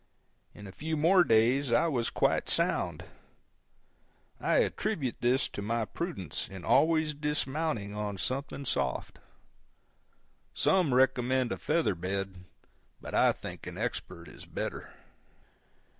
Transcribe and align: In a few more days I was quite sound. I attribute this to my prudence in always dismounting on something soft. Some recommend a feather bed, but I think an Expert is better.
In 0.55 0.65
a 0.65 0.71
few 0.71 0.97
more 0.97 1.23
days 1.23 1.71
I 1.71 1.87
was 1.87 2.09
quite 2.09 2.49
sound. 2.49 3.03
I 4.39 4.55
attribute 4.55 5.17
this 5.21 5.47
to 5.49 5.61
my 5.61 5.85
prudence 5.85 6.49
in 6.49 6.65
always 6.65 7.13
dismounting 7.13 7.93
on 7.93 8.17
something 8.17 8.65
soft. 8.65 9.19
Some 10.55 10.91
recommend 10.95 11.51
a 11.51 11.57
feather 11.59 11.93
bed, 11.93 12.45
but 12.99 13.13
I 13.13 13.31
think 13.31 13.67
an 13.67 13.77
Expert 13.77 14.27
is 14.27 14.45
better. 14.47 14.91